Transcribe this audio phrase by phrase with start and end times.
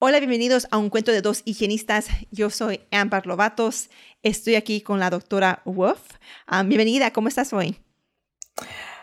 [0.00, 2.06] Hola, bienvenidos a un cuento de dos higienistas.
[2.30, 3.90] Yo soy Amber Lovatos.
[4.22, 5.98] Estoy aquí con la doctora Wolf.
[6.46, 7.80] Ah, bienvenida, ¿cómo estás hoy?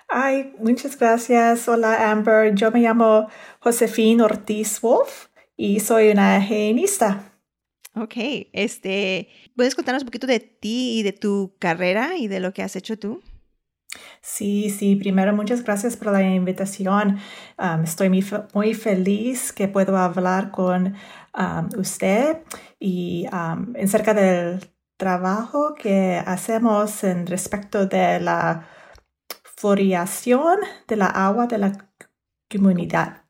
[0.07, 1.67] Ay, muchas gracias.
[1.67, 2.55] Hola, Amber.
[2.55, 3.27] Yo me llamo
[3.59, 5.25] Josefina Ortiz Wolf
[5.57, 7.33] y soy una higienista.
[7.93, 8.15] Ok,
[8.53, 12.63] este, ¿puedes contarnos un poquito de ti y de tu carrera y de lo que
[12.63, 13.21] has hecho tú?
[14.21, 17.19] Sí, sí, primero muchas gracias por la invitación.
[17.83, 18.09] Estoy
[18.53, 20.95] muy, feliz que puedo hablar con
[21.77, 22.43] usted
[22.79, 24.59] y um, acerca del
[24.97, 28.67] trabajo que hacemos en respecto de la
[29.55, 31.71] fluoridación de la agua de la
[32.49, 33.23] comunidad.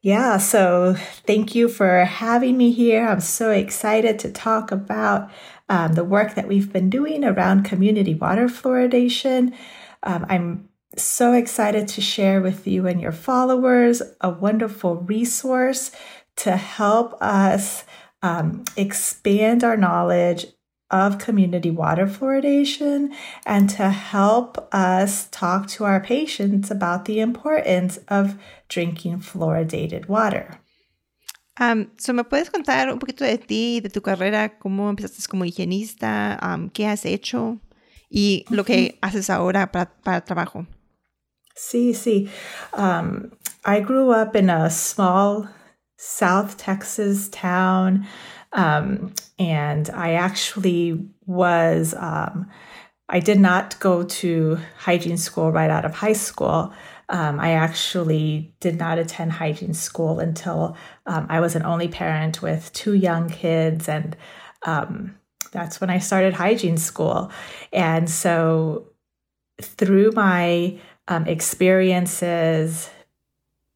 [0.00, 0.94] Yeah, so
[1.26, 3.06] thank you for having me here.
[3.06, 5.30] I'm so excited to talk about
[5.68, 9.54] um, the work that we've been doing around community water fluoridation.
[10.02, 15.90] Um, I'm so excited to share with you and your followers a wonderful resource
[16.36, 17.84] to help us
[18.22, 20.46] um, expand our knowledge
[20.90, 23.12] of community water fluoridation
[23.44, 30.60] and to help us talk to our patients about the importance of drinking fluoridated water.
[31.58, 35.44] Um, so ¿Me puedes contar un poquito de ti, de tu carrera, cómo empezaste como
[35.44, 37.58] higienista, um, qué has hecho
[38.10, 40.66] y lo que haces ahora para, para trabajo?
[41.56, 42.28] Sí, sí.
[42.74, 43.30] Um,
[43.64, 45.48] I grew up in a small
[45.96, 48.06] South Texas town.
[48.52, 52.48] Um, and I actually was, um,
[53.08, 56.72] I did not go to hygiene school right out of high school.
[57.08, 62.42] Um, I actually did not attend hygiene school until um, I was an only parent
[62.42, 63.88] with two young kids.
[63.88, 64.16] And
[64.62, 65.16] um,
[65.52, 67.30] that's when I started hygiene school.
[67.72, 68.88] And so
[69.60, 70.78] through my
[71.08, 72.90] um, experiences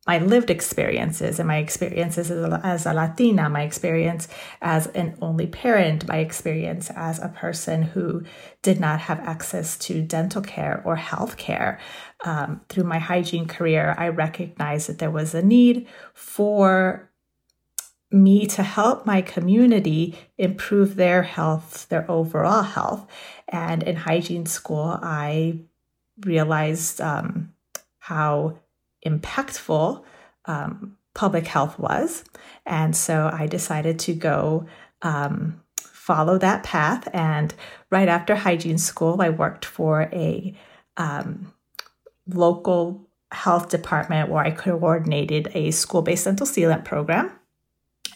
[0.07, 4.29] my lived experiences and my experiences as a, as a, Latina, my experience
[4.63, 8.23] as an only parent, my experience as a person who
[8.63, 11.79] did not have access to dental care or health care.
[12.25, 17.11] Um, through my hygiene career, I recognized that there was a need for
[18.11, 23.07] me to help my community improve their health, their overall health.
[23.49, 25.61] And in hygiene school, I
[26.25, 27.53] realized um,
[27.99, 28.60] how
[29.05, 30.03] impactful
[30.47, 32.25] um, public health was.
[32.67, 34.67] And so I decided to go
[35.03, 37.09] um, follow that path.
[37.13, 37.55] And
[37.91, 40.55] right after hygiene school, I worked for a
[40.97, 41.53] um,
[42.27, 47.33] local health department where I coordinated a school based dental sealant program.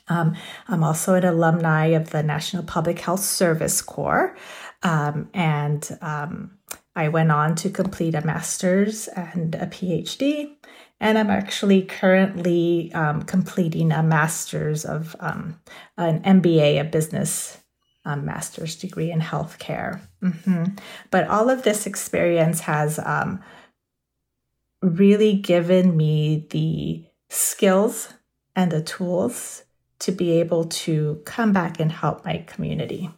[0.08, 0.36] Um,
[0.68, 4.36] I'm also an alumni of the National Public Health Service Corps.
[4.82, 6.58] Um, and um,
[6.96, 10.56] I went on to complete a master's and a PhD.
[11.00, 15.60] And I'm actually currently um, completing a master's of um,
[15.98, 17.58] an MBA, a business
[18.04, 20.00] um, master's degree in healthcare.
[20.22, 20.76] Mm-hmm.
[21.10, 23.42] But all of this experience has um,
[24.82, 28.12] really given me the skills
[28.54, 29.64] and the tools
[30.00, 33.10] to be able to come back and help my community.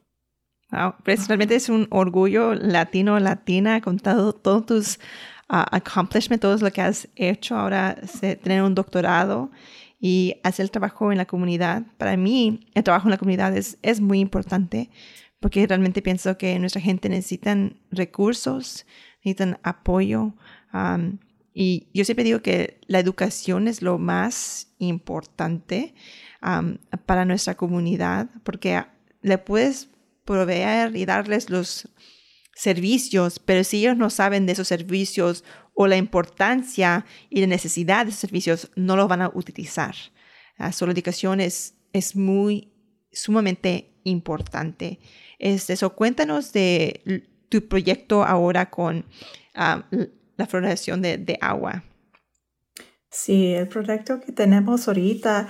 [1.05, 4.99] Personalmente es un orgullo latino, latina, con todo, todos tus
[5.49, 9.51] uh, accomplishment, todo lo que has hecho ahora, tener un doctorado
[9.99, 11.83] y hacer el trabajo en la comunidad.
[11.99, 14.91] Para mí, el trabajo en la comunidad es, es muy importante
[15.41, 17.57] porque realmente pienso que nuestra gente necesita
[17.91, 18.87] recursos,
[19.25, 20.35] necesitan apoyo.
[21.55, 25.95] Y yo siempre digo que la educación es lo más importante
[27.07, 28.83] para nuestra comunidad porque
[29.23, 29.89] le puedes
[30.27, 31.89] proveer y darles los
[32.55, 35.45] servicios, pero si ellos no saben de esos servicios
[35.75, 39.95] o la importancia y la necesidad de esos servicios, no los van a utilizar.
[40.59, 42.73] La solo educación es, es muy,
[43.13, 44.99] sumamente importante.
[45.39, 49.05] Es eso, cuéntanos de tu proyecto ahora con
[49.57, 50.07] um,
[50.37, 51.85] la fluoridación de, agua.
[53.11, 55.49] Sí, el proyecto que tenemos ahorita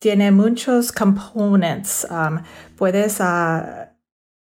[0.00, 2.06] tiene muchos components.
[2.10, 2.42] Um,
[2.76, 3.86] puedes, uh,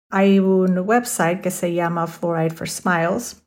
[0.10, 3.44] hay un website que se llama Fluoride for Smiles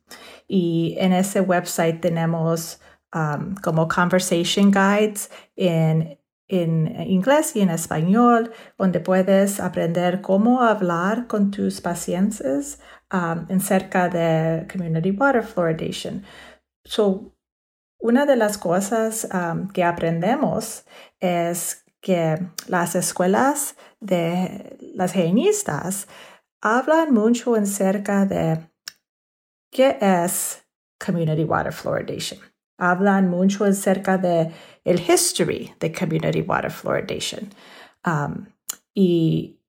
[0.47, 2.79] y en ese website tenemos
[3.13, 6.19] um, como conversation guides en,
[6.49, 12.79] en inglés y en español, donde puedes aprender cómo hablar con tus pacientes
[13.13, 16.23] um, en cerca de community water fluoridation.
[16.83, 17.31] So,
[17.99, 20.85] una de las cosas um, que aprendemos
[21.19, 22.37] es que
[22.67, 26.07] las escuelas de las higienistas
[26.61, 28.69] hablan mucho acerca de
[29.71, 30.63] qué es
[31.03, 32.39] community water fluoridation.
[32.77, 34.51] Hablan mucho acerca de
[34.83, 37.49] el history de community water fluoridation.
[38.05, 38.49] Um,
[38.93, 39.59] y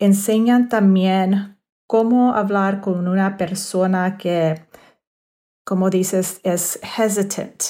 [0.00, 4.66] enseñan también cómo hablar con una persona que,
[5.64, 7.62] como dices, es hesitant,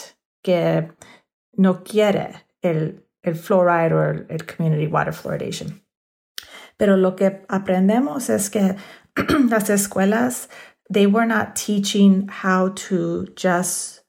[0.42, 0.88] que
[1.58, 5.82] no quiere el, el fluoride o el, el community water fluoridation.
[6.78, 8.76] Pero lo que aprendemos es que
[9.50, 10.48] las escuelas,
[10.88, 14.04] they were not teaching how to just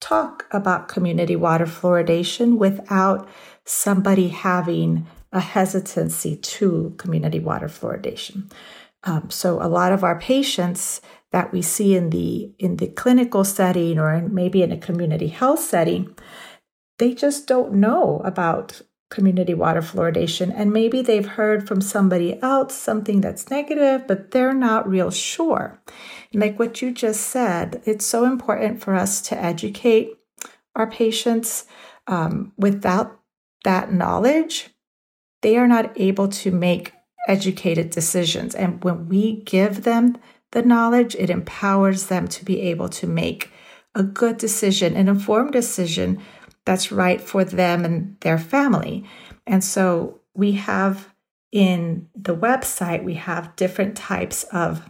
[0.00, 3.28] talk about community water fluoridation without
[3.64, 8.50] somebody having a hesitancy to community water fluoridation.
[9.04, 11.00] Um, so a lot of our patients
[11.30, 15.60] that we see in the in the clinical setting or maybe in a community health
[15.60, 16.16] setting,
[16.98, 20.52] they just don't know about community water fluoridation.
[20.54, 25.80] And maybe they've heard from somebody else something that's negative but they're not real sure.
[26.34, 30.10] Like what you just said it's so important for us to educate
[30.76, 31.64] our patients
[32.06, 33.18] um, without
[33.64, 34.68] that knowledge.
[35.42, 36.92] They are not able to make
[37.28, 38.54] educated decisions.
[38.54, 40.18] And when we give them
[40.50, 43.50] the knowledge it empowers them to be able to make
[43.94, 46.20] a good decision an informed decision
[46.68, 49.02] that's right for them and their family.
[49.46, 51.08] And so we have
[51.50, 54.82] in the website, we have different types of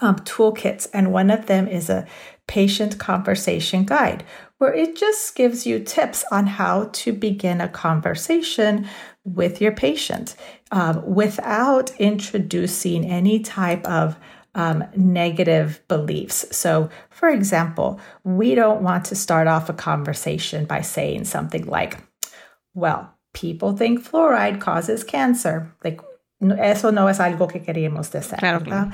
[0.00, 2.04] um, toolkits, and one of them is a
[2.48, 4.24] patient conversation guide
[4.58, 8.88] where it just gives you tips on how to begin a conversation
[9.22, 10.34] with your patient
[10.72, 14.16] um, without introducing any type of
[14.58, 16.44] um, negative beliefs.
[16.50, 21.98] So, for example, we don't want to start off a conversation by saying something like,
[22.74, 25.72] well, people think fluoride causes cancer.
[25.84, 26.00] Like,
[26.58, 28.38] eso no es algo que queríamos decir.
[28.38, 28.90] Claro.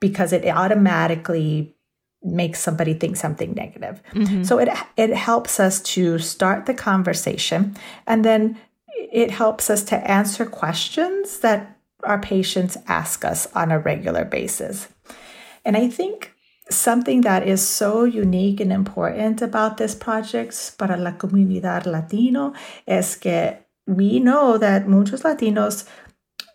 [0.00, 1.76] Because it automatically
[2.22, 4.02] makes somebody think something negative.
[4.14, 4.42] Mm-hmm.
[4.44, 7.76] So it it helps us to start the conversation
[8.06, 8.58] and then
[9.12, 11.75] it helps us to answer questions that
[12.06, 14.88] our patients ask us on a regular basis.
[15.64, 16.32] And I think
[16.70, 22.54] something that is so unique and important about this project para la comunidad latino
[22.86, 25.86] es que we know that muchos latinos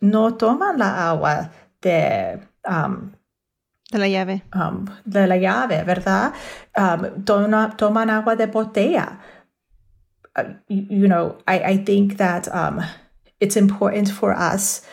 [0.01, 1.51] no toman la agua
[1.81, 3.13] de um,
[3.91, 4.41] de la llave.
[4.53, 6.33] Um, de la llave, ¿verdad?
[6.77, 9.19] Um, toma, toman agua de botella.
[10.33, 12.81] Uh, you, you, know, I, I think that um,
[13.41, 14.87] it's important for us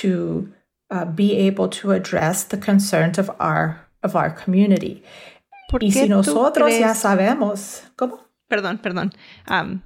[0.00, 0.48] to
[0.90, 5.02] uh, be able to address the concerns of our, of our community.
[5.80, 6.80] Y si nosotros crees...
[6.80, 8.18] ya sabemos, ¿cómo?
[8.48, 9.12] Perdón, perdón.
[9.48, 9.80] Um,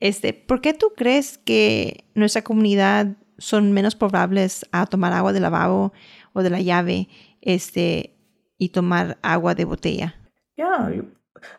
[0.00, 5.40] este, ¿Por qué tú crees que nuestra comunidad son menos probables a tomar agua de
[5.40, 5.92] lavabo
[6.32, 7.08] o de la llave
[7.42, 8.16] este,
[8.56, 10.14] y tomar agua de botella?
[10.56, 10.90] Yeah,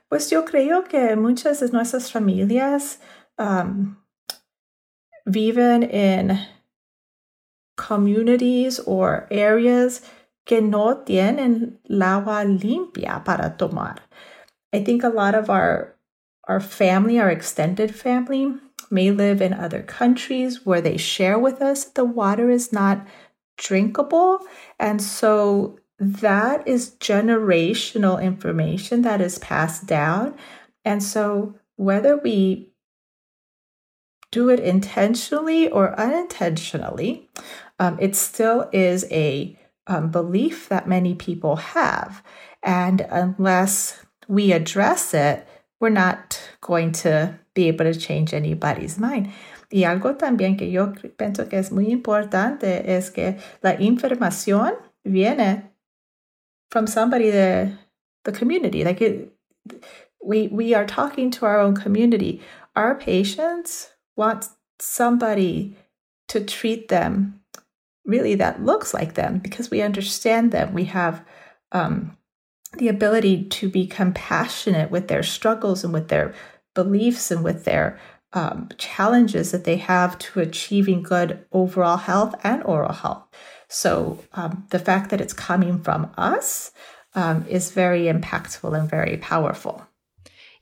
[0.10, 3.00] pues yo creo que muchas de nuestras familias
[3.38, 3.96] um,
[5.26, 6.40] viven en
[7.82, 10.02] communities or areas
[10.46, 13.98] que no tienen agua limpia para tomar.
[14.72, 15.96] I think a lot of our
[16.48, 18.54] our family, our extended family,
[18.90, 23.06] may live in other countries where they share with us the water is not
[23.58, 24.40] drinkable.
[24.80, 30.36] And so that is generational information that is passed down.
[30.84, 32.72] And so whether we
[34.32, 37.30] do it intentionally or unintentionally,
[37.82, 39.58] um, it still is a
[39.88, 42.24] um, belief that many people have.
[42.62, 45.48] And unless we address it,
[45.80, 49.32] we're not going to be able to change anybody's mind.
[49.72, 54.74] Y algo también que yo pienso que es muy importante es que la información
[55.04, 55.72] viene
[56.70, 57.80] from somebody the
[58.26, 58.84] the community.
[58.84, 59.34] Like it,
[60.24, 62.42] we we are talking to our own community.
[62.76, 65.78] Our patients want somebody
[66.28, 67.41] to treat them
[68.06, 70.74] really that looks like them because we understand them.
[70.74, 71.24] We have
[71.72, 72.18] um,
[72.78, 76.34] the ability to be compassionate with their struggles and with their
[76.74, 78.00] beliefs and with their
[78.34, 83.24] um, challenges that they have to achieving good overall health and oral health.
[83.68, 86.72] So um, the fact that it's coming from us
[87.14, 89.86] um, is very impactful and very powerful.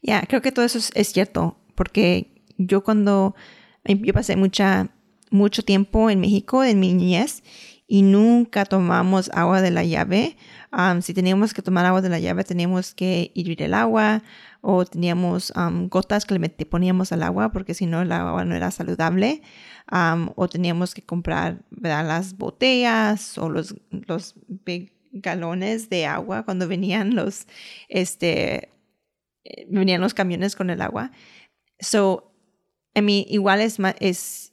[0.01, 3.35] Yeah, creo que todo eso es, es, cierto, porque yo cuando
[3.85, 4.89] yo pasé mucha,
[5.29, 7.43] mucho tiempo en México, en mi niñez,
[7.87, 10.37] y nunca tomamos agua de la llave.
[11.01, 14.21] Si teníamos que tomar agua de la llave, teníamos que hervir el agua
[14.61, 18.55] o teníamos um, gotas que le poníamos al agua porque si no el agua no
[18.55, 19.41] era saludable.
[19.91, 23.73] Um, o teníamos que comprar las botellas o los,
[24.47, 27.47] big galones de agua cuando venían los,
[27.87, 28.69] este,
[29.43, 31.11] eh, venían los camiones con el agua.
[31.79, 32.31] So,
[32.93, 34.48] I mean, igual es, es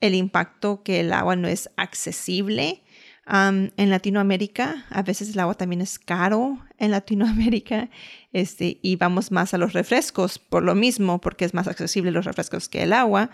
[0.00, 2.82] el impacto que el agua no es accesible
[3.26, 4.84] en Latinoamérica.
[4.90, 7.88] A veces el agua también es caro en Latinoamérica
[8.32, 12.26] este, y vamos más a los refrescos por lo mismo, porque es más accesible los
[12.26, 13.30] refrescos que el agua.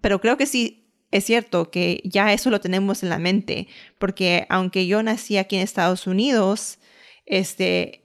[0.00, 3.68] Pero creo que sí es cierto que ya eso lo tenemos en la mente,
[3.98, 6.78] porque aunque yo nací aquí en Estados Unidos,
[7.26, 8.01] este,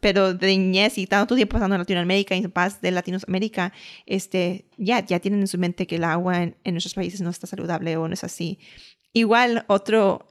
[0.00, 3.72] pero de niñez y tanto tiempo pasando en Latinoamérica y paz de Latinoamérica,
[4.06, 7.30] este, ya, ya tienen en su mente que el agua en, en, nuestros países no
[7.30, 8.58] está saludable o no es así.
[9.12, 10.26] Igual otro,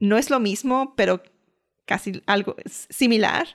[0.00, 1.22] no es lo mismo, pero
[1.84, 2.56] casi algo
[2.90, 3.48] similar.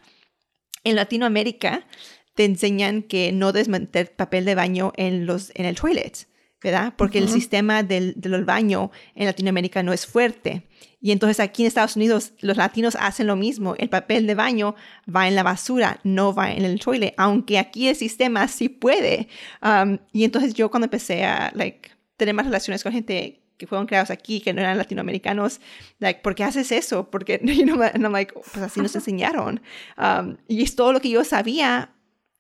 [0.83, 1.87] En Latinoamérica
[2.35, 6.27] te enseñan que no debes meter papel de baño en, los, en el toilet.
[6.63, 6.93] ¿verdad?
[6.97, 10.63] Porque el sistema del, del, baño en Latinoamérica no es fuerte.
[11.03, 13.75] Y entonces aquí en Estados Unidos los latinos hacen lo mismo.
[13.77, 14.73] El papel de baño
[15.13, 19.27] va en la basura, no va en el toilet, aunque aquí el sistema sí puede.
[19.61, 23.85] Um, y entonces yo cuando empecé a like, tener más relaciones con gente que fueron
[23.85, 25.59] creados aquí, que no eran latinoamericanos,
[25.99, 27.11] like, ¿por qué haces eso?
[27.11, 29.61] Porque, you know, I'm like, pues así nos enseñaron.
[29.97, 31.92] Um, y es todo lo que yo sabía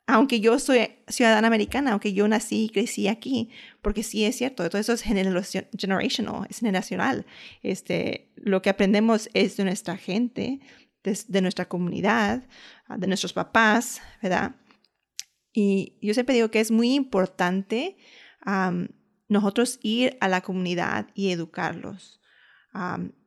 [0.05, 3.49] aunque yo soy ciudadana americana, aunque yo nací y crecí aquí,
[3.81, 7.25] porque sí es cierto, todo eso es generational, es generacional.
[7.61, 10.59] Este, lo que aprendemos es de nuestra gente,
[11.03, 12.47] de, nuestra comunidad,
[12.87, 14.55] ah, de nuestros papás, ¿verdad?
[15.53, 17.95] Y yo siempre digo que es muy importante
[19.29, 22.19] nosotros ir a la comunidad y educarlos,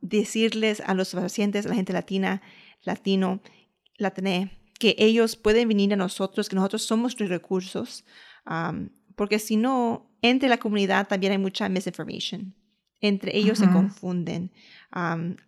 [0.03, 2.43] decirles a los pacientes, a la gente latina,
[2.83, 3.41] latino,
[3.97, 8.05] latiné, que ellos pueden venir a nosotros, que nosotros somos los recursos,
[9.15, 12.55] porque si no, entre la comunidad también hay mucha misinformation.
[13.01, 14.53] Entre ellos se confunden.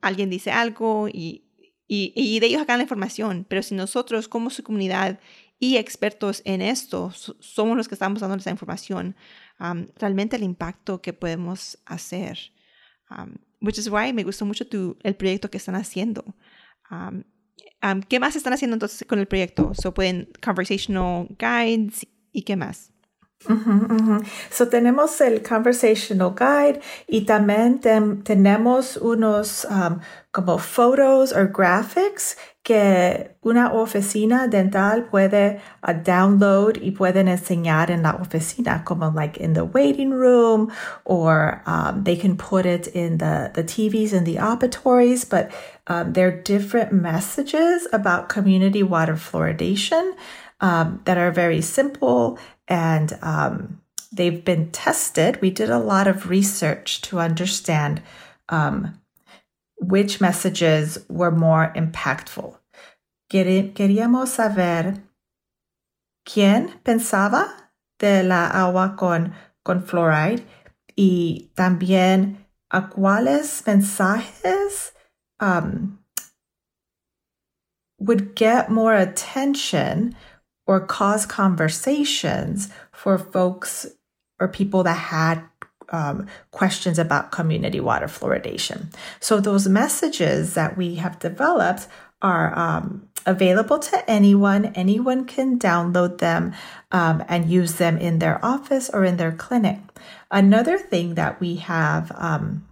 [0.00, 1.44] alguien dice algo y,
[1.87, 5.20] y, de ellos sacan la información, pero si nosotros como su comunidad
[5.58, 9.16] y expertos en esto somos los que estamos dando esa información,
[9.97, 12.52] realmente el impacto que podemos hacer.
[13.61, 16.25] which is why me gustó mucho tu, el proyecto que están haciendo.
[16.90, 17.25] Um,
[18.08, 19.72] ¿Qué más están haciendo entonces con el proyecto?
[19.74, 22.92] So pueden conversational guides y qué más.
[23.47, 24.26] Uh -huh, uh -huh.
[24.50, 30.00] So tenemos el conversational guide y también ten, tenemos unos um,
[30.33, 38.16] como fotos graphics que una oficina dental puede uh, download y pueden enseñar en la
[38.16, 40.71] oficina, como like in the waiting room,
[41.04, 45.50] or um, they can put it in the, the TVs in the operatories, but
[45.87, 50.14] um, there are different messages about community water fluoridation
[50.61, 52.37] um, that are very simple
[52.68, 53.80] and um,
[54.12, 55.40] they've been tested.
[55.40, 58.02] We did a lot of research to understand
[58.48, 59.00] um,
[59.78, 62.56] which messages were more impactful.
[63.30, 65.02] Queríamos saber
[66.26, 67.48] quién pensaba
[67.98, 69.34] de la agua con,
[69.64, 70.44] con fluoride
[70.96, 74.92] y también a cuáles mensajes
[75.40, 75.98] um,
[77.98, 80.14] would get more attention
[80.68, 83.87] or cause conversations for folks
[84.38, 85.42] or people that had
[85.90, 88.94] um, questions about community water fluoridation.
[89.18, 91.88] So those messages that we have developed
[92.20, 94.66] are um, available to anyone.
[94.75, 96.52] Anyone can download them
[96.92, 99.78] um, and use them in their office or in their clinic.
[100.30, 102.68] Another thing that we have um,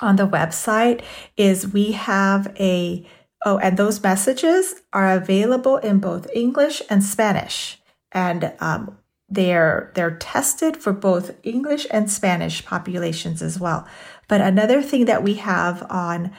[0.00, 1.02] on the website
[1.36, 3.06] is we have a
[3.44, 7.80] oh, and those messages are available in both English and Spanish,
[8.12, 13.86] and um, they're they're tested for both English and Spanish populations as well.
[14.28, 16.32] But another thing that we have on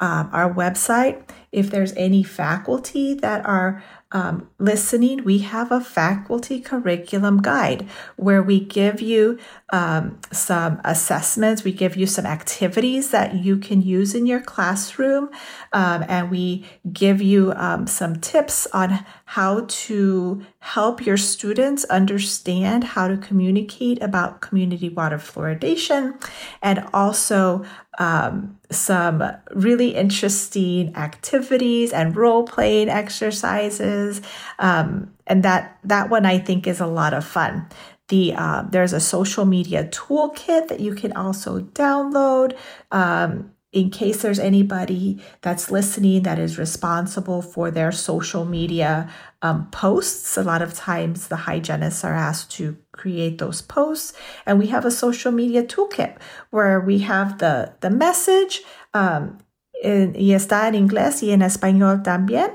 [0.00, 3.82] um, our website, if there's any faculty that are
[4.12, 9.38] um, listening, we have a faculty curriculum guide where we give you
[9.72, 15.30] um, some assessments, we give you some activities that you can use in your classroom,
[15.72, 22.84] um, and we give you um, some tips on how to help your students understand
[22.84, 26.22] how to communicate about community water fluoridation
[26.60, 27.64] and also
[27.98, 34.20] um, some really interesting activities and role playing exercises.
[34.58, 37.68] Um, and that, that one I think is a lot of fun.
[38.08, 42.56] The, uh, there's a social media toolkit that you can also download.
[42.90, 49.10] Um, in case there's anybody that's listening that is responsible for their social media
[49.40, 54.12] um, posts, a lot of times the hygienists are asked to create those posts.
[54.46, 56.16] And we have a social media toolkit
[56.50, 58.62] where we have the, the message,
[58.94, 59.38] um,
[59.82, 62.50] en, y está en inglés y en español también.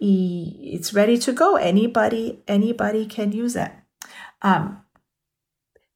[0.00, 1.56] Y it's ready to go.
[1.56, 3.72] Anybody, anybody can use it.
[4.42, 4.84] Um,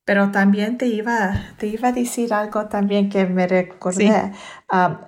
[0.04, 4.10] pero también te iba, te iba a decir algo también que me recordé.
[4.10, 4.32] Sí.
[4.70, 4.98] Um,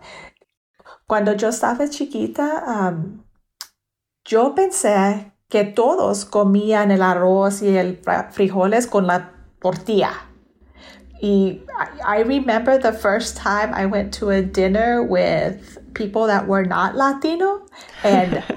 [1.06, 3.22] cuando yo estaba chiquita, um,
[4.24, 8.00] yo pensé que todos comían el arroz y el
[8.30, 10.10] frijoles con la tortilla.
[11.20, 11.62] Y
[12.04, 16.66] I, I remember the first time I went to a dinner with people that were
[16.66, 17.64] not Latino
[18.04, 18.42] and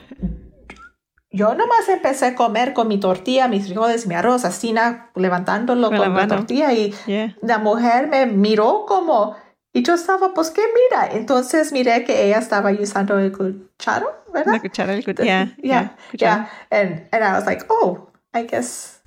[1.32, 4.74] yo nomás empecé a comer con mi tortilla, mis frijoles, mi arroz, así
[5.16, 6.94] levantándolo con, la, tortilla y
[7.42, 9.36] la mujer me miró como,
[9.74, 11.10] y yo estaba, pues, ¿qué mira?
[11.12, 14.54] Entonces miré que ella estaba usando el cucharo, ¿verdad?
[14.54, 15.26] La cuchara, el cucharo.
[15.26, 16.50] Yeah, yeah, yeah.
[16.72, 19.02] And, and I was like, oh, I guess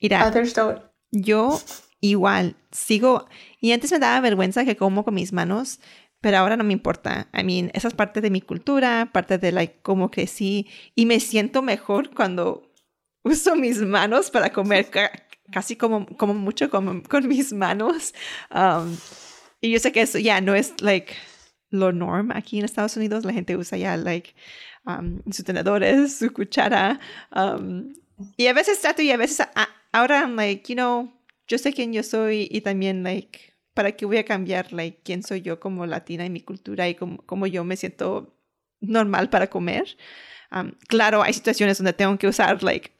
[0.00, 0.82] Mira, others don't.
[1.10, 1.58] Yo
[2.00, 3.26] igual sigo,
[3.60, 5.80] y antes me daba vergüenza que como con mis manos,
[6.20, 7.28] pero ahora no me importa.
[7.32, 11.20] I mean, esa es parte de mi cultura, parte de like, cómo crecí y me
[11.20, 12.70] siento mejor cuando
[13.22, 14.90] uso mis manos para comer,
[15.50, 18.14] casi como, como mucho con, con mis manos.
[18.54, 18.96] Um,
[19.64, 21.14] y yo sé que eso ya no es like
[21.70, 23.24] lo norm aquí en Estados Unidos.
[23.24, 24.34] La gente usa ya like
[24.86, 27.00] um, sus tenedores, su cuchara.
[27.34, 27.94] Um,
[28.36, 29.46] y a veces trato y a veces
[29.92, 31.12] ahora I'm like, you know,
[31.48, 35.22] yo sé quién yo soy y también like ¿para qué voy a cambiar like, quién
[35.22, 38.38] soy yo como latina y mi cultura y cómo, yo me siento
[38.80, 39.96] normal para comer?
[40.50, 42.92] Um, claro, hay situaciones donde tengo que usar, like,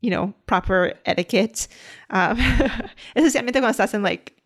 [0.00, 1.68] you know, proper etiquette,
[2.10, 2.38] um,
[3.14, 4.39] especialmente cuando estás en, like,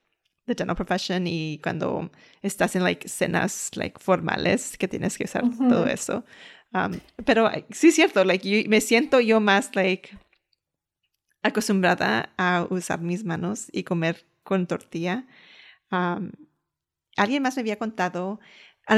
[0.47, 2.11] the dental profession y cuando
[2.43, 6.25] estás en, like, cenas, like, formales que tienes que usar todo eso.
[6.73, 10.11] Um, pero sí es cierto, like, me siento yo más, like,
[11.43, 15.27] acostumbrada a usar mis manos y comer con tortilla.
[17.17, 18.41] alguien más me había contado,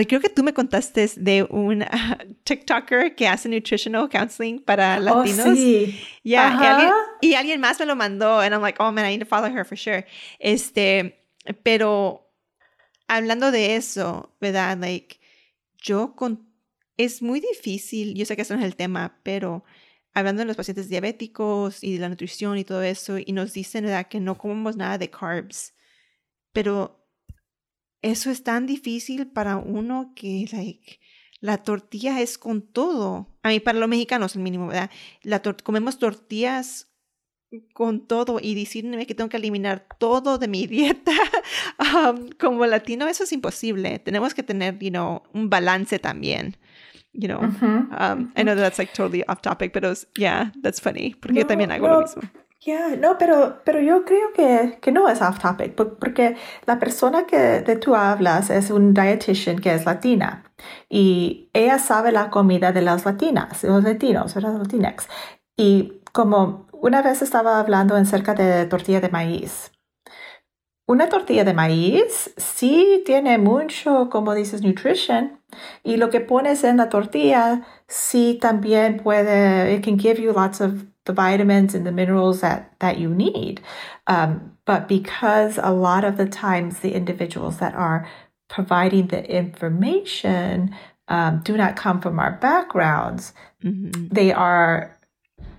[0.09, 1.85] creo que tú me contaste de un
[2.45, 5.47] TikToker que hace nutritional counseling para oh, latinos.
[5.47, 6.01] Oh, sí.
[6.23, 9.11] Yeah, y, alguien, y, alguien, más me lo mandó, and I'm like, oh man, I
[9.11, 10.07] need to follow her for sure.
[10.39, 11.26] Este,
[11.63, 12.33] pero
[13.09, 14.79] hablando de eso, ¿verdad?
[14.79, 15.19] Like,
[15.77, 16.53] yo con,
[16.97, 19.65] es muy difícil, yo sé que eso no es el tema, pero
[20.15, 23.85] hablando de los pacientes diabéticos y de la nutrición y todo eso, y nos dicen
[23.85, 24.09] ¿verdad?
[24.09, 25.75] que no comemos nada de carbs,
[26.53, 27.07] pero
[28.03, 31.01] eso es tan difícil para uno que like,
[31.41, 33.37] la tortilla es con todo.
[33.43, 34.91] A mí, para los mexicanos, el mínimo, ¿verdad?
[35.23, 36.96] La comemos tortillas
[37.73, 41.13] con todo y decirme que tengo que eliminar todo de mi dieta
[41.79, 43.99] um, como latino, eso es imposible.
[43.99, 46.57] Tenemos que tener, you know, un balance también
[47.17, 47.41] you know.
[47.99, 51.73] um, I know that's like totally off topic, was, yeah, that's funny, porque yo también
[51.73, 52.23] hago no, lo mismo.
[52.61, 57.27] Yeah, no, pero, pero yo creo que, que no es off topic, porque la persona
[57.27, 60.45] que de tú hablas es un dietitian que es latina
[60.89, 64.59] y ella sabe la comida de las latinas, los latinos, ¿verdad?
[64.59, 65.09] Latinx.
[65.57, 69.71] Y como una vez estaba hablando acerca de tortilla de maíz,
[70.89, 75.41] una tortilla de maíz sí tiene mucho, como dices, nutrition.
[75.83, 80.61] Y lo que pones en la tortilla sí también puede, it can give you lots
[80.61, 83.61] of the vitamins and the minerals that, that you need.
[84.07, 88.07] Um, but because a lot of the times the individuals that are
[88.49, 90.73] providing the information
[91.09, 94.07] um, do not come from our backgrounds, mm-hmm.
[94.13, 94.96] they are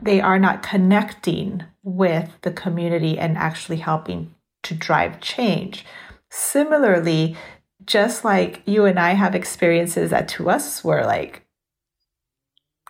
[0.02, 4.34] they are not connecting with the community and actually helping
[4.64, 5.86] to drive change.
[6.30, 7.38] Similarly,
[7.86, 11.44] just like you and I have experiences that to us were like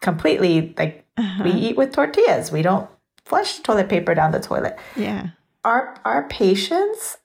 [0.01, 1.43] completely like uh-huh.
[1.43, 2.51] we eat with tortillas.
[2.51, 2.89] We don't
[3.25, 4.77] flush toilet paper down the toilet.
[4.95, 5.29] Yeah.
[5.63, 7.17] Our our patients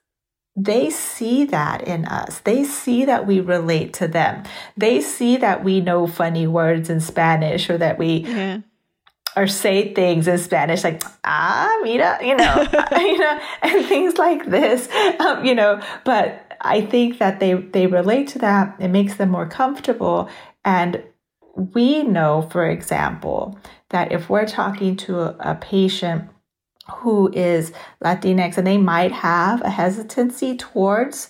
[0.55, 2.41] they see that in us.
[2.41, 4.43] They see that we relate to them.
[4.77, 8.59] They see that we know funny words in Spanish or that we yeah
[9.35, 12.67] or say things in Spanish like ah mira you know
[12.97, 14.87] you know and things like this
[15.19, 15.81] um, you know.
[16.03, 18.75] But I think that they they relate to that.
[18.79, 20.29] It makes them more comfortable.
[20.65, 21.03] And
[21.55, 26.29] we know for example that if we're talking to a, a patient
[26.97, 27.71] who is
[28.03, 31.29] Latinx and they might have a hesitancy towards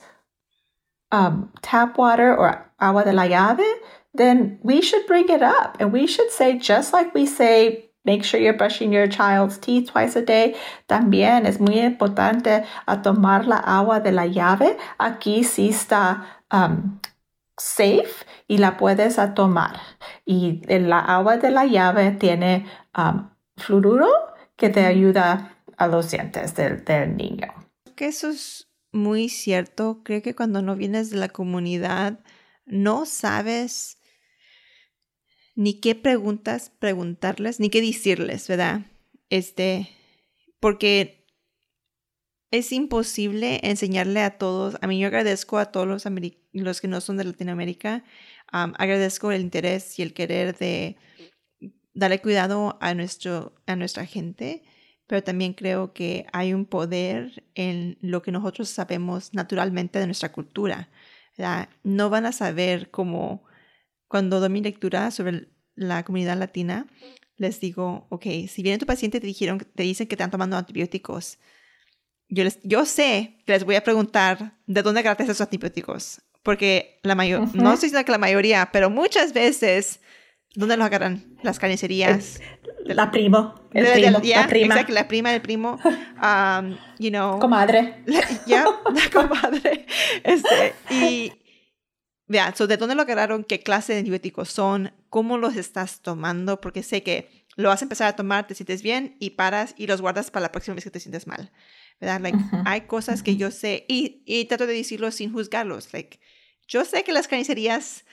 [1.11, 3.79] um, tap water or agua de la llave,
[4.15, 5.77] then we should bring it up.
[5.79, 9.91] And we should say, just like we say, make sure you're brushing your child's teeth
[9.91, 10.55] twice a day.
[10.87, 14.77] También es muy importante a tomar la agua de la llave.
[14.97, 16.99] Aquí sí está um,
[17.57, 19.79] safe y la puedes tomar.
[20.25, 22.65] Y la agua de la llave tiene
[22.97, 24.09] um, fluoruro
[24.55, 27.53] que te ayuda a los dientes del, del niño.
[27.95, 30.01] Que eso es muy cierto.
[30.03, 32.19] Creo que cuando no vienes de la comunidad,
[32.65, 33.97] no sabes
[35.55, 38.81] ni qué preguntas preguntarles, ni qué decirles, ¿verdad?
[39.29, 39.89] Este,
[40.59, 41.27] porque
[42.51, 44.77] es imposible enseñarle a todos.
[44.81, 46.05] A mí yo agradezco a todos los,
[46.53, 48.03] los que no son de Latinoamérica,
[48.47, 50.97] agradezco el interés y el querer de
[51.93, 54.63] darle cuidado a, nuestro, a nuestra gente,
[55.07, 60.31] pero también creo que hay un poder en lo que nosotros sabemos naturalmente de nuestra
[60.31, 60.89] cultura.
[61.83, 63.43] No van a saber cómo
[64.13, 66.85] cuando doy mi lectura sobre la comunidad latina,
[67.37, 71.39] les digo, ok, si viene tu paciente te dijeron, te dicen que están tomando antibióticos,
[72.29, 76.99] yo, les, yo sé que les voy a preguntar de dónde agarraste esos antibióticos, porque
[77.01, 79.99] la mayor, no estoy diciendo que la mayoría, pero muchas veces,
[80.53, 81.35] ¿dónde los agarran?
[81.41, 82.39] Las carnicerías.
[82.85, 84.75] la primo, el primo, la prima.
[84.75, 85.79] Exacto, la prima, el primo,
[86.21, 87.39] um, you know.
[87.39, 88.03] Comadre.
[88.45, 89.87] Ya, la comadre.
[90.23, 91.33] Este, y,
[92.33, 93.43] Vean, ¿de dónde lo agarraron?
[93.43, 94.91] ¿Qué clase de antibióticos son?
[95.11, 96.59] ¿Cómo los estás tomando?
[96.61, 99.85] Porque sé que lo vas a empezar a tomar, te sientes bien y paras y
[99.85, 101.51] los guardas para la próxima vez que te sientes mal.
[102.01, 102.21] ¿Verdad?
[102.21, 105.93] Like, Hay cosas que yo sé y, y, trato de decirlo sin juzgarlos.
[105.93, 106.19] Like,
[106.67, 108.03] yo sé que las carnicerías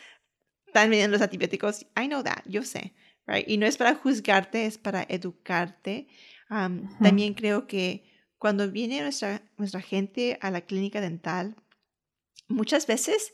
[0.66, 1.86] están vendiendo los antibióticos.
[1.98, 2.42] I know that.
[2.44, 2.92] Yo sé.
[3.26, 3.48] Right?
[3.48, 6.08] Y no es para juzgarte, es para educarte.
[6.50, 8.04] Um, también creo que
[8.36, 11.56] cuando viene nuestra, nuestra gente a la clínica dental,
[12.48, 13.32] muchas veces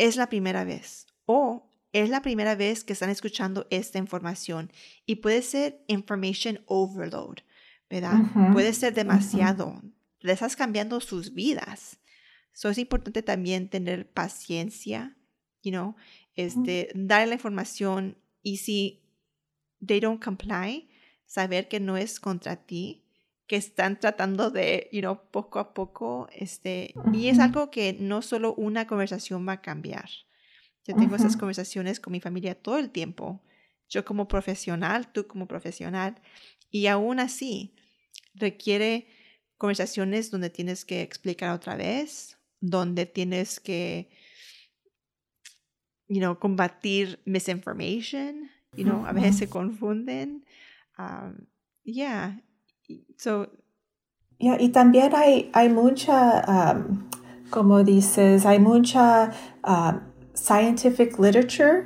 [0.00, 4.72] es la primera vez o es la primera vez que están escuchando esta información
[5.04, 7.38] y puede ser information overload,
[7.90, 8.18] ¿verdad?
[8.52, 9.82] Puede ser demasiado.
[10.20, 11.98] Le estás cambiando sus vidas.
[12.52, 15.16] So es importante también tener paciencia,
[15.62, 15.96] you know,
[16.34, 19.02] este, darle la información y si
[19.84, 20.88] they don't comply,
[21.26, 23.04] saber que no es contra ti,
[23.50, 28.22] que están tratando de, you know, poco a poco, este, y es algo que no
[28.22, 30.08] solo una conversación va a cambiar.
[30.84, 33.42] Yo tengo esas conversaciones con mi familia todo el tiempo,
[33.88, 36.22] yo como profesional, tú como profesional,
[36.70, 37.74] y aún así
[38.34, 39.08] requiere
[39.58, 44.10] conversaciones donde tienes que explicar otra vez, donde tienes que,
[46.06, 50.46] you know, combatir misinformation, you know, a veces se confunden.
[50.96, 51.48] Um,
[51.82, 52.40] yeah,
[53.16, 53.48] So,
[54.40, 57.08] y también hay, hay mucha, um,
[57.50, 59.32] como dices, hay mucha
[59.66, 60.00] um,
[60.32, 61.84] scientific literature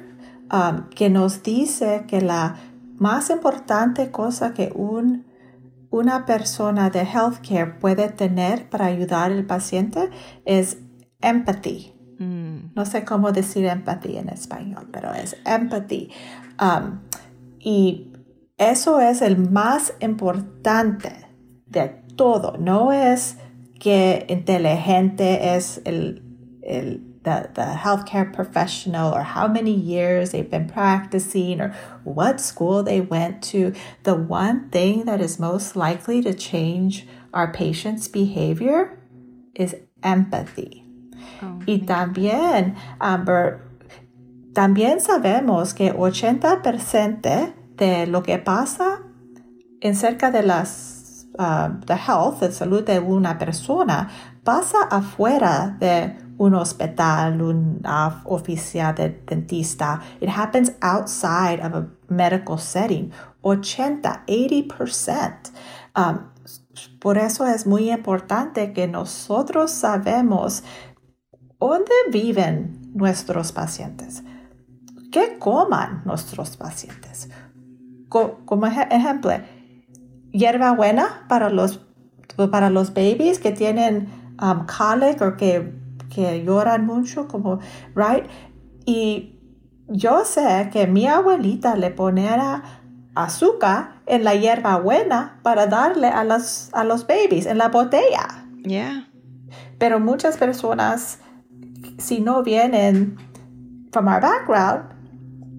[0.52, 2.56] um, que nos dice que la
[2.96, 5.24] más importante cosa que un,
[5.90, 10.10] una persona de healthcare puede tener para ayudar al paciente
[10.44, 10.78] es
[11.20, 11.92] empathy.
[12.20, 12.74] Mm.
[12.76, 16.10] No sé cómo decir empathy en español, pero es empathy.
[17.58, 18.13] y
[18.56, 21.12] eso es el más importante
[21.66, 22.56] de todo.
[22.58, 23.36] No es
[23.78, 26.22] que inteligente es el,
[26.62, 32.82] el the, the healthcare professional or how many years they've been practicing or what school
[32.82, 33.72] they went to.
[34.04, 39.00] The one thing that is most likely to change our patient's behavior
[39.54, 40.84] is empathy.
[41.42, 43.62] Oh, y también, Amber,
[44.52, 49.00] también sabemos que 80% de lo que pasa
[49.80, 54.08] en cerca de las uh, the health, de salud de una persona,
[54.42, 60.00] pasa afuera de un hospital, una oficina de dentista.
[60.20, 63.12] It happens outside of a medical setting.
[63.42, 65.50] 80, 80%.
[65.96, 66.30] Um,
[66.98, 70.62] por eso es muy importante que nosotros sabemos
[71.60, 74.22] dónde viven nuestros pacientes,
[75.12, 77.28] qué coman nuestros pacientes,
[78.44, 79.32] como ejemplo,
[80.30, 81.80] hierba buena para los,
[82.50, 84.08] para los babies que tienen
[84.40, 85.74] um, colic o que,
[86.10, 87.58] que lloran mucho, como,
[87.94, 88.24] right?
[88.86, 89.40] Y
[89.88, 92.62] yo sé que mi abuelita le ponía
[93.14, 98.46] azúcar en la hierba buena para darle a los, a los babies en la botella.
[98.64, 99.08] Yeah.
[99.78, 101.18] Pero muchas personas,
[101.98, 103.18] si no vienen
[103.92, 104.94] from our background,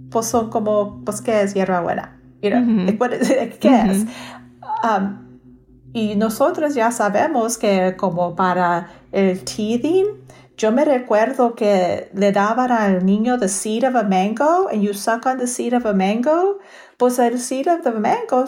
[0.09, 2.14] pues son como, pues, ¿qué es hierba buena?
[3.59, 4.05] ¿Qué es?
[5.93, 10.05] y nosotros ya sabemos que como para el teething,
[10.57, 14.93] yo me recuerdo que le daban al niño the seed of a mango and you
[14.93, 16.59] suck on the seed of a mango.
[16.97, 18.45] Pues el seed of the mango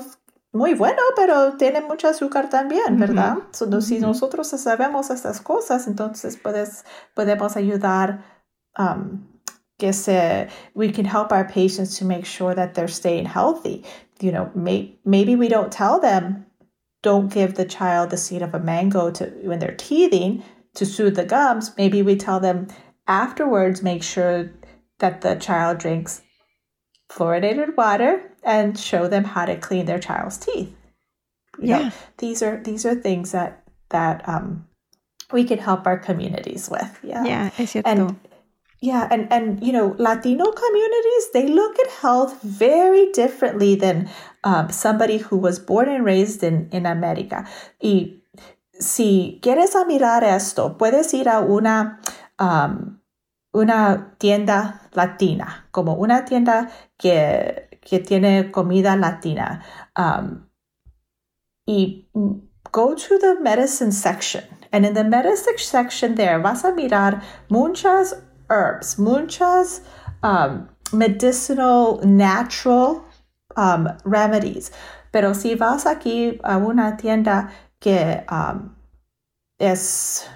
[0.53, 3.37] muy bueno, pero tiene mucho azúcar también, ¿verdad?
[3.81, 6.83] Si nosotros sabemos estas cosas, entonces puedes,
[7.13, 8.23] podemos ayudar
[8.77, 9.27] um,
[9.79, 13.85] que se, we can help our patients to make sure that they're staying healthy.
[14.19, 16.45] You know, may, maybe we don't tell them,
[17.03, 20.43] don't give the child the seed of a mango to when they're teething
[20.75, 21.75] to soothe the gums.
[21.77, 22.67] Maybe we tell them
[23.07, 24.51] afterwards, make sure
[24.99, 26.21] that the child drinks
[27.09, 30.73] fluoridated water and show them how to clean their child's teeth.
[31.59, 31.77] You yeah.
[31.77, 34.67] Know, these are these are things that that um,
[35.31, 36.99] we can help our communities with.
[37.03, 37.23] Yeah.
[37.25, 37.89] Yeah, es cierto.
[37.89, 38.19] And
[38.79, 44.09] yeah, and and you know, Latino communities they look at health very differently than
[44.43, 47.47] um, somebody who was born and raised in in America.
[47.81, 48.21] Y
[48.79, 51.99] si quieres mirar esto, puedes ir a una
[52.39, 52.99] um,
[53.53, 59.63] una tienda latina, como una tienda que, que tiene comida latina.
[59.95, 60.47] Um,
[61.65, 62.07] y
[62.71, 64.43] go to the medicine section.
[64.71, 68.15] And in the medicine section there vas a mirar muchas
[68.49, 69.81] herbs, muchas
[70.23, 73.05] um, medicinal, natural
[73.55, 74.71] um, remedies.
[75.11, 78.75] Pero si vas aquí a una tienda que um,
[79.59, 80.27] es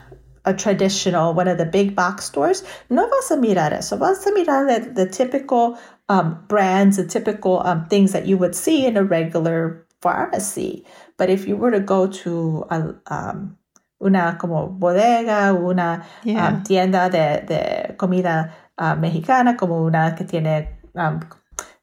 [0.43, 3.97] a traditional, one of the big box stores, no vas a mirar eso.
[3.97, 5.78] Vas a mirar the, the typical
[6.10, 10.86] um, brands, the typical um, things that you would see in a regular pharmacy.
[11.17, 13.58] But if you were to go to a, um,
[14.01, 16.49] una como bodega, una yeah.
[16.49, 21.19] um, tienda de, de comida uh, mexicana, como una que tiene, um,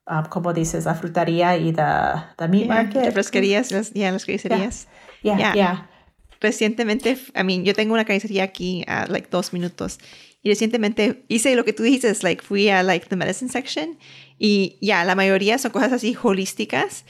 [0.07, 2.75] um, como dices, la frutería y the meat yeah.
[2.75, 3.05] market.
[3.05, 4.89] Las fresquerías, las, yeah, las carnicerías.
[6.41, 9.99] Recientemente, I mean, yo tengo una carnicería aquí a like dos minutos.
[10.43, 13.99] Y recientemente hice lo que tú dijiste, like fui a like the medicine section
[14.39, 17.05] y ya, la mayoría son cosas así holísticas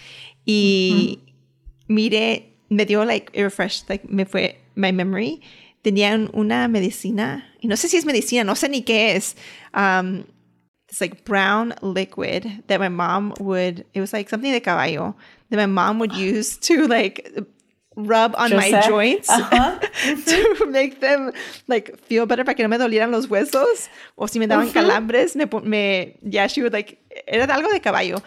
[0.47, 1.85] y mm -hmm.
[1.89, 5.41] mire, me dio like a refresh, like me fue my memory.
[5.83, 9.37] Tenían una medicina, y no sé si es medicina, no sé ni qué es.
[9.75, 10.25] Um,
[10.89, 15.15] it's like brown liquid that my mom would, it was like something de caballo
[15.51, 17.31] that my mom would use to like
[17.99, 19.79] rub on my joints uh-huh.
[20.27, 21.33] to make them
[21.67, 24.73] like feel better para que no me dolieran los huesos o si me daban uh-huh.
[24.73, 28.23] calambres me, me yeah she would like era algo de caballo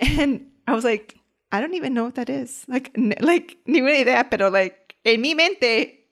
[0.00, 1.14] and I was like
[1.52, 5.20] I don't even know what that is like like ni una idea pero like en
[5.20, 6.02] mi mente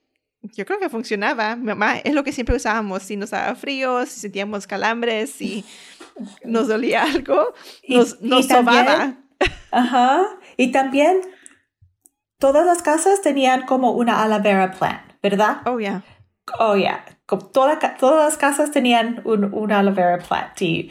[0.42, 1.56] yo creo que funcionaba.
[1.56, 3.02] Mi mamá es lo que siempre usábamos.
[3.02, 5.64] Si nos daba frío, si sentíamos calambres, si
[6.44, 7.54] nos dolía algo,
[7.88, 9.14] nos, y, nos y sobaba.
[9.70, 10.26] Ajá.
[10.56, 11.20] Y también
[12.38, 15.60] todas las casas tenían como una aloe vera plant, ¿verdad?
[15.66, 16.02] Oh, yeah.
[16.58, 17.04] Oh, yeah.
[17.52, 20.60] Toda, todas las casas tenían un, una aloe vera plant.
[20.62, 20.90] Y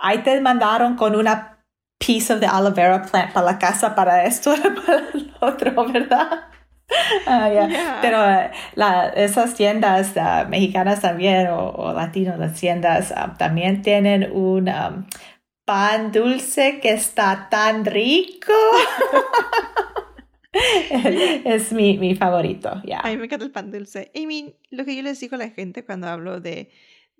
[0.00, 1.64] ahí te mandaron con una
[1.98, 4.54] piece of the aloe vera plant para la casa, para esto,
[4.86, 6.48] para el otro, ¿verdad?
[7.26, 7.68] Uh, yeah.
[7.68, 7.98] Yeah.
[8.00, 14.30] Pero uh, la, esas tiendas uh, mexicanas también o, o latinos, las tiendas también tienen
[14.30, 15.06] un um,
[15.64, 18.52] pan dulce que está tan rico.
[21.44, 23.00] es mi, mi favorito, ya.
[23.00, 24.10] A mí me encanta el pan dulce.
[24.14, 26.70] I mean, lo que yo les digo a la gente cuando hablo de,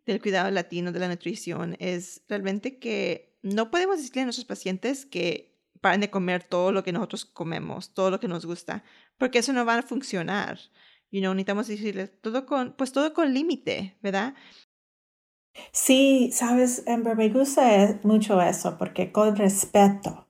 [0.07, 5.07] del cuidado latino, de la nutrición, es realmente que no podemos decirle a nuestros pacientes
[5.07, 5.56] que
[5.87, 8.83] paren de comer todo lo que nosotros comemos, todo lo que nos gusta,
[9.19, 10.59] porque eso no va a funcionar.
[11.13, 14.35] You know, necesitamos decirles todo con, pues todo con límite, ¿verdad?
[15.71, 20.27] Sí, sabes, Amber, me gusta mucho eso, porque con respeto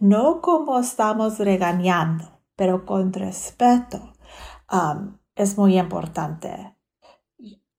[0.00, 4.12] no como estamos regañando, pero con respeto.
[4.72, 6.74] Um, es muy importante.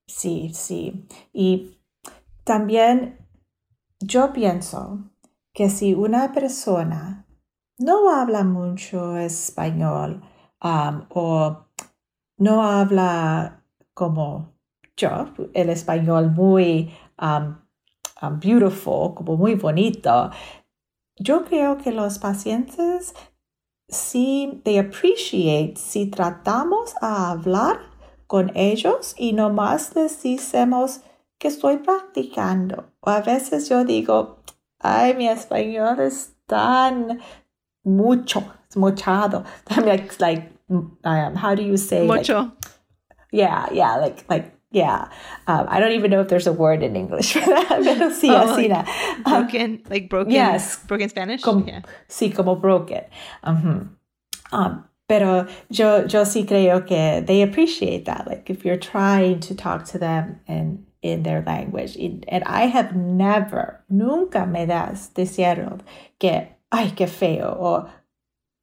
[0.08, 1.08] Sí, sí.
[1.34, 1.78] Y
[2.46, 3.28] también
[4.00, 5.11] yo pienso
[5.54, 7.26] que si una persona
[7.78, 10.22] no habla mucho español
[10.64, 11.66] um, o
[12.38, 14.54] no habla como
[14.96, 17.56] yo, el español muy um,
[18.40, 20.32] beautiful, como muy bonito,
[21.18, 23.14] yo creo que los pacientes
[23.88, 27.80] sí they appreciate si tratamos a hablar
[28.28, 31.02] con ellos y nomás les decimos
[31.38, 32.94] que estoy practicando.
[33.02, 34.41] O a veces yo digo,
[34.84, 37.22] ay, mi español es tan
[37.84, 39.46] mucho, es muchado.
[39.86, 42.06] like, like um, how do you say?
[42.06, 42.44] Mucho.
[42.44, 42.54] Like,
[43.32, 45.10] yeah, yeah, like, like yeah.
[45.48, 47.68] Um, I don't even know if there's a word in English for that.
[47.84, 48.70] Pero sí, oh, así.
[48.70, 50.32] Like broken, like broken.
[50.32, 50.78] Yes.
[50.86, 51.42] Broken Spanish.
[51.42, 51.82] Como, yeah.
[52.08, 53.04] Sí, como broken.
[53.44, 53.88] Uh -huh.
[54.52, 58.26] um, pero yo, yo sí creo que they appreciate that.
[58.28, 61.96] Like if you're trying to talk to them in, in their language.
[61.98, 65.80] And I have never, nunca me das decirlo
[66.20, 67.90] que, ay, qué feo, o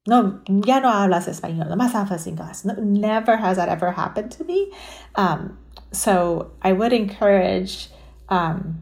[0.07, 2.65] no, ya no hablas español, nomás hablas inglés.
[2.65, 4.71] No, never has that ever happened to me.
[5.15, 5.57] Um,
[5.91, 7.89] so I would encourage
[8.29, 8.81] um,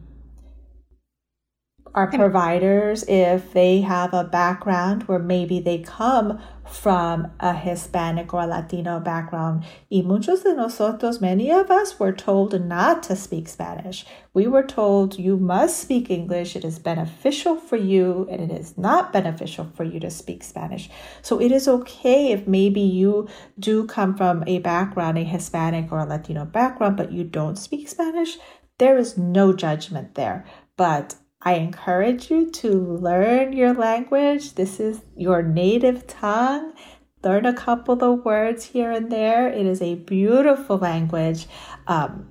[1.98, 8.46] our providers if they have a background where maybe they come from a Hispanic or
[8.46, 9.66] Latino background.
[9.90, 14.06] Y muchos de nosotros, many of us, were told not to speak Spanish.
[14.36, 16.56] We were told you must speak English.
[16.56, 20.92] It is beneficial for you, and it is not beneficial for you to speak Spanish.
[21.24, 26.02] So it is okay if maybe you do come from a background, a Hispanic or
[26.02, 28.38] a Latino background, but you don't speak Spanish.
[28.78, 30.46] There is no judgment there.
[30.76, 34.56] But I encourage you to learn your language.
[34.56, 36.74] This is your native tongue.
[37.24, 39.48] Learn a couple of words here and there.
[39.48, 41.48] It is a beautiful language.
[41.86, 42.30] Um,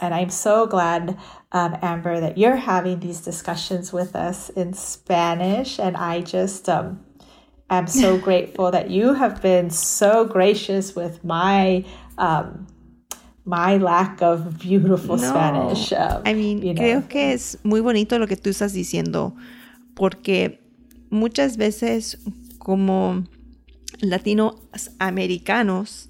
[0.00, 1.18] and I'm so glad,
[1.52, 5.78] um, Amber, that you're having these discussions with us in Spanish.
[5.78, 7.04] And I just um,
[7.68, 11.84] am so grateful that you have been so gracious with my
[12.16, 12.66] um,
[13.50, 15.92] my lack of beautiful Spanish.
[15.92, 19.34] Um, I mean, creo que es muy bonito lo que tú estás diciendo,
[19.94, 20.60] porque
[21.10, 22.18] muchas veces
[22.58, 23.24] como
[24.00, 24.54] latinos
[24.98, 26.08] americanos,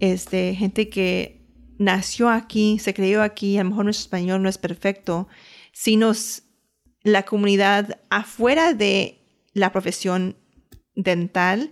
[0.00, 1.44] este, gente que
[1.78, 5.28] nació aquí, se crió aquí, a lo mejor nuestro español no es perfecto,
[5.72, 6.12] sino
[7.02, 9.20] la comunidad afuera de
[9.52, 10.36] la profesión
[10.94, 11.70] dental,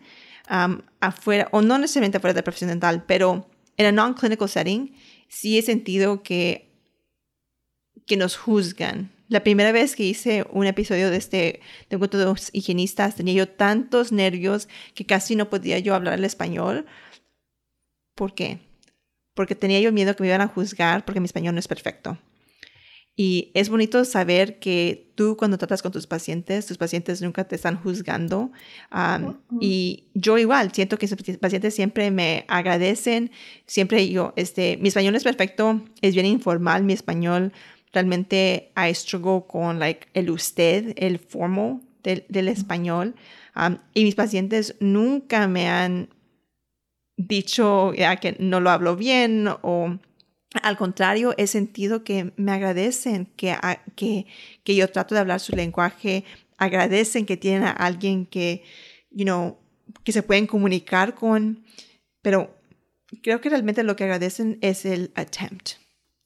[0.50, 4.94] um, afuera, o no necesariamente afuera de la profesión dental, pero en a non-clinical setting,
[5.28, 6.70] sí he sentido que,
[8.06, 9.12] que nos juzgan.
[9.28, 11.60] La primera vez que hice un episodio de este
[11.90, 16.14] de encuentro de los higienistas, tenía yo tantos nervios que casi no podía yo hablar
[16.14, 16.86] el español.
[18.14, 18.60] ¿Por qué?
[19.34, 22.18] Porque tenía yo miedo que me iban a juzgar porque mi español no es perfecto.
[23.18, 27.56] Y es bonito saber que tú cuando tratas con tus pacientes, tus pacientes nunca te
[27.56, 28.52] están juzgando.
[29.58, 33.30] y yo igual, siento que sus pacientes siempre me agradecen.
[33.64, 37.52] Siempre yo, este, mi español es perfecto, es bien informal, mi español
[37.92, 43.14] realmente I struggle con like, el usted, el formal del, del español.
[43.94, 46.10] y mis pacientes nunca me han
[47.16, 49.98] dicho ya que no lo hablo bien o
[50.62, 53.56] al contrario, he sentido que me agradecen que,
[53.94, 54.26] que,
[54.64, 56.24] que yo trato de hablar su lenguaje,
[56.58, 58.62] agradecen que tienen a alguien que,
[59.10, 59.58] you know,
[60.04, 61.64] que se pueden comunicar con,
[62.22, 62.56] pero
[63.22, 65.72] creo que realmente lo que agradecen es el attempt,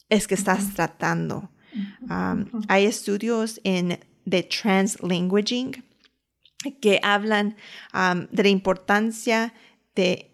[0.08, 1.50] es que estás tratando.
[2.08, 5.84] Um, hay estudios en de translanguaging
[6.80, 7.56] que hablan
[7.94, 9.54] um, de la importancia
[9.94, 10.30] de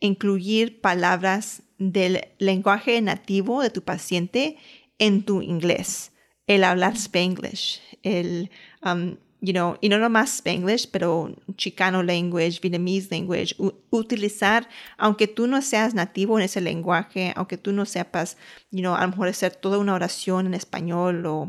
[0.00, 4.56] incluir palabras del lenguaje nativo de tu paciente
[4.98, 6.12] en tu inglés,
[6.46, 8.50] el hablar Spanglish, el,
[8.84, 13.54] um, you know, y no nomás Spanglish, pero Chicano language, Vietnamese language,
[13.90, 18.36] utilizar, aunque tú no seas nativo en ese lenguaje, aunque tú no sepas,
[18.70, 21.48] you know, a lo mejor hacer toda una oración en español o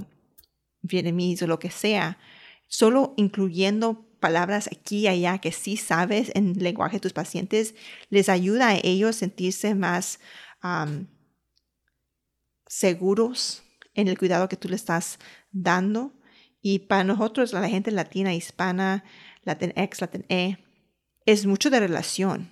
[0.82, 2.20] Vietnamese o lo que sea,
[2.68, 7.76] solo incluyendo palabras aquí y allá que sí sabes en lenguaje de tus pacientes,
[8.10, 10.20] les ayuda a ellos sentirse más
[12.68, 15.20] seguros en el cuidado que tú le estás
[15.52, 16.14] dando.
[16.62, 19.04] Y para nosotros, la gente latina, hispana,
[19.44, 20.58] Latinx, E,
[21.26, 22.52] es mucho de relación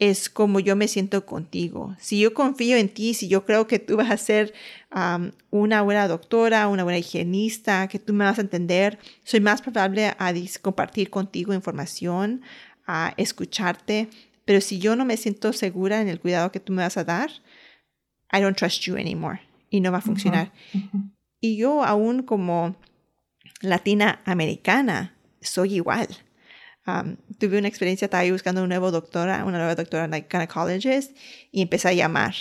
[0.00, 1.94] es como yo me siento contigo.
[2.00, 4.54] Si yo confío en ti, si yo creo que tú vas a ser
[5.50, 10.06] una buena doctora, una buena higienista, que tú me vas a entender, soy más probable
[10.06, 12.40] a compartir contigo información,
[12.86, 14.08] a escucharte.
[14.46, 17.04] Pero si yo no me siento segura en el cuidado que tú me vas a
[17.04, 17.30] dar,
[18.32, 20.50] I don't trust you anymore y no va a funcionar.
[21.40, 22.74] Y yo aún como
[23.60, 26.08] latina americana soy igual
[26.90, 31.16] Um, tuve una experiencia, estaba buscando una nueva doctora, una nueva doctora en like, gynecologist
[31.52, 32.34] y empecé a llamar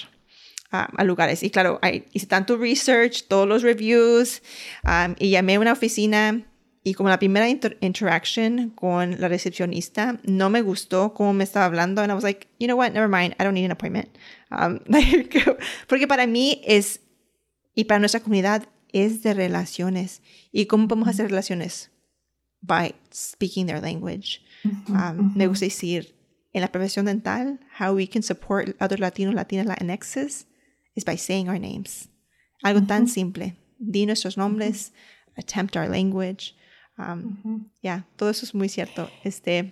[0.71, 1.43] um, a lugares.
[1.43, 1.79] Y claro,
[2.13, 4.41] hice tanto research, todos los reviews
[4.83, 6.45] um, y llamé a una oficina
[6.83, 12.01] y como la primera interaction con la recepcionista no me gustó cómo me estaba hablando
[12.01, 14.09] and I was like, you know what, never mind, I don't need an appointment.
[15.87, 17.01] porque para mí es,
[17.75, 20.21] y para nuestra comunidad es de relaciones.
[20.51, 21.91] ¿Y cómo podemos hacer relaciones?
[22.61, 24.41] By speaking their language.
[24.63, 25.37] Mm-hmm, um, mm-hmm.
[25.37, 26.13] Me gusta decir,
[26.53, 30.45] en la profesión dental, how we can support other Latinos, Latinas, Latinxes
[30.95, 32.07] is by saying our names.
[32.63, 32.87] Algo mm-hmm.
[32.87, 33.55] tan simple.
[33.79, 34.91] Di nuestros nombres,
[35.37, 36.55] attempt our language.
[36.97, 39.09] Um, yeah, todo eso es muy cierto.
[39.23, 39.71] Este,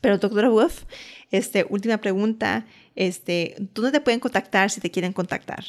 [0.00, 0.84] Pero doctora Wolf,
[1.30, 5.64] este, última pregunta, este, ¿dónde te pueden contactar si te quieren contactar?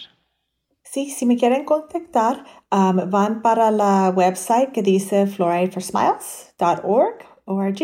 [0.95, 7.79] Sí, si me quieren contactar, um, van para la website que dice fluorideforsmiles.org, org,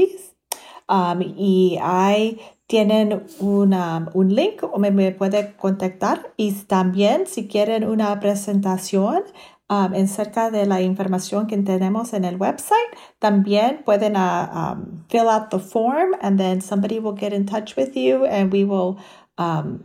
[0.88, 6.32] um, y ahí tienen una, un link o me, me puede contactar.
[6.38, 9.24] Y también si quieren una presentación
[9.70, 15.04] um, en cerca de la información que tenemos en el website, también pueden uh, um,
[15.10, 18.64] fill out the form and then somebody will get in touch with you and we
[18.64, 18.98] will
[19.38, 19.84] um,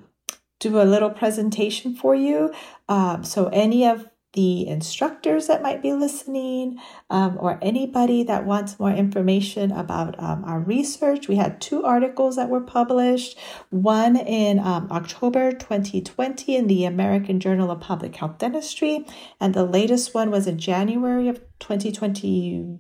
[0.59, 2.51] do a little presentation for you.
[2.89, 6.79] Um, so any of the instructors that might be listening
[7.09, 11.27] um, or anybody that wants more information about um, our research.
[11.27, 13.39] We had two articles that were published,
[13.71, 19.07] one in um, October 2020 in the American Journal of Public Health Dentistry,
[19.41, 22.79] and the latest one was in January of 2022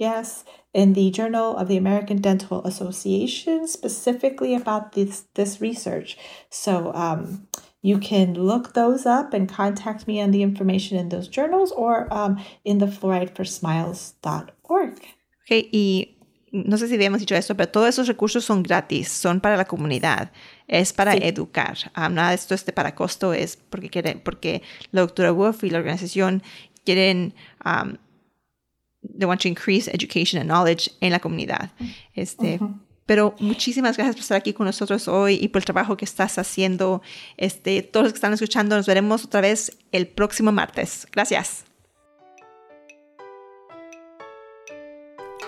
[0.00, 6.16] Yes, in the Journal of the American Dental Association, specifically about this this research.
[6.48, 7.46] So um,
[7.82, 12.08] you can look those up and contact me on the information in those journals or
[12.10, 15.02] um, in the fluorideforsmiles.org.
[15.44, 16.16] Okay, y
[16.50, 19.66] no sé si habíamos dicho esto, pero todos esos recursos son gratis, son para la
[19.66, 20.32] comunidad,
[20.66, 21.18] es para sí.
[21.24, 21.76] educar.
[21.94, 25.68] Um, nada de esto es para costo, es porque, quiere, porque la doctora Wolf y
[25.68, 26.42] la organización
[26.86, 27.34] quieren
[27.66, 27.98] um,
[29.02, 31.70] they want to increase education and knowledge en la comunidad.
[32.14, 32.74] Este, uh -huh.
[33.10, 36.38] Pero muchísimas gracias por estar aquí con nosotros hoy y por el trabajo que estás
[36.38, 37.02] haciendo.
[37.36, 41.08] Este, todos los que están escuchando, nos veremos otra vez el próximo martes.
[41.10, 41.64] Gracias.